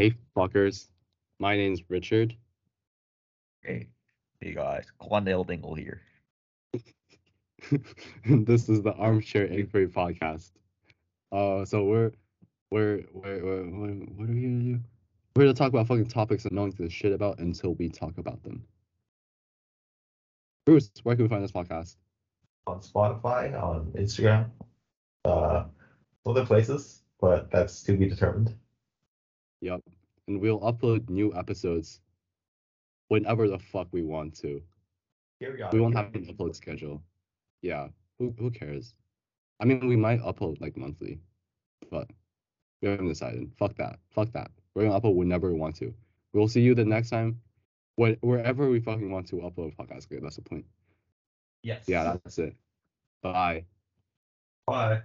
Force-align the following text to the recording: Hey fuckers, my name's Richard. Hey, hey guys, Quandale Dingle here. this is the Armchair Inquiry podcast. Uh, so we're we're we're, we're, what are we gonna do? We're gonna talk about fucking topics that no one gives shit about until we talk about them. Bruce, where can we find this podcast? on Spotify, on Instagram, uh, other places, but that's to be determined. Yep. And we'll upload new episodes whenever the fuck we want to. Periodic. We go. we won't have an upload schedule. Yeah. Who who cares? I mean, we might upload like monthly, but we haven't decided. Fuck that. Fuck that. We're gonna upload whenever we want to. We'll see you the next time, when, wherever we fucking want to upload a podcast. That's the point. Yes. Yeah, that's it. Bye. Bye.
Hey 0.00 0.14
fuckers, 0.34 0.88
my 1.40 1.58
name's 1.58 1.82
Richard. 1.90 2.34
Hey, 3.60 3.88
hey 4.40 4.54
guys, 4.54 4.86
Quandale 4.98 5.46
Dingle 5.46 5.74
here. 5.74 6.00
this 8.24 8.70
is 8.70 8.80
the 8.80 8.94
Armchair 8.94 9.44
Inquiry 9.44 9.88
podcast. 9.88 10.52
Uh, 11.30 11.66
so 11.66 11.84
we're 11.84 12.12
we're 12.70 13.04
we're, 13.12 13.44
we're, 13.44 13.62
what 13.66 14.30
are 14.30 14.32
we 14.32 14.40
gonna 14.40 14.62
do? 14.62 14.80
We're 15.36 15.42
gonna 15.42 15.52
talk 15.52 15.68
about 15.68 15.86
fucking 15.86 16.06
topics 16.08 16.44
that 16.44 16.52
no 16.54 16.62
one 16.62 16.70
gives 16.70 16.94
shit 16.94 17.12
about 17.12 17.38
until 17.38 17.74
we 17.74 17.90
talk 17.90 18.16
about 18.16 18.42
them. 18.42 18.64
Bruce, 20.64 20.90
where 21.02 21.14
can 21.14 21.26
we 21.26 21.28
find 21.28 21.44
this 21.44 21.52
podcast? 21.52 21.96
on 22.66 22.80
Spotify, 22.80 23.52
on 23.62 23.92
Instagram, 23.98 24.48
uh, 25.26 25.64
other 26.24 26.46
places, 26.46 27.02
but 27.20 27.50
that's 27.50 27.82
to 27.82 27.98
be 27.98 28.08
determined. 28.08 28.54
Yep. 29.60 29.82
And 30.28 30.40
we'll 30.40 30.60
upload 30.60 31.08
new 31.08 31.34
episodes 31.34 32.00
whenever 33.08 33.48
the 33.48 33.58
fuck 33.58 33.88
we 33.92 34.02
want 34.02 34.34
to. 34.40 34.62
Periodic. 35.40 35.58
We 35.58 35.58
go. 35.58 35.68
we 35.72 35.80
won't 35.80 35.96
have 35.96 36.14
an 36.14 36.26
upload 36.26 36.54
schedule. 36.54 37.02
Yeah. 37.62 37.88
Who 38.18 38.34
who 38.38 38.50
cares? 38.50 38.94
I 39.60 39.64
mean, 39.64 39.86
we 39.86 39.96
might 39.96 40.20
upload 40.20 40.60
like 40.60 40.76
monthly, 40.76 41.20
but 41.90 42.08
we 42.80 42.88
haven't 42.88 43.08
decided. 43.08 43.50
Fuck 43.58 43.76
that. 43.76 43.98
Fuck 44.10 44.32
that. 44.32 44.50
We're 44.74 44.84
gonna 44.86 45.00
upload 45.00 45.16
whenever 45.16 45.50
we 45.50 45.58
want 45.58 45.76
to. 45.76 45.92
We'll 46.32 46.48
see 46.48 46.60
you 46.60 46.74
the 46.74 46.84
next 46.84 47.10
time, 47.10 47.40
when, 47.96 48.16
wherever 48.20 48.70
we 48.70 48.80
fucking 48.80 49.10
want 49.10 49.26
to 49.28 49.36
upload 49.36 49.72
a 49.78 49.82
podcast. 49.82 50.06
That's 50.22 50.36
the 50.36 50.42
point. 50.42 50.64
Yes. 51.62 51.84
Yeah, 51.86 52.04
that's 52.04 52.38
it. 52.38 52.54
Bye. 53.22 53.64
Bye. 54.66 55.02